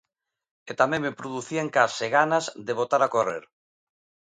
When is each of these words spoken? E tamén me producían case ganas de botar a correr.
E 0.69 0.71
tamén 0.81 1.01
me 1.05 1.17
producían 1.19 1.67
case 1.77 2.05
ganas 2.17 2.45
de 2.65 2.73
botar 2.79 3.01
a 3.03 3.11
correr. 3.15 3.43